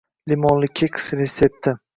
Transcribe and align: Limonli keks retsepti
Limonli 0.31 0.71
keks 0.81 1.07
retsepti 1.21 1.79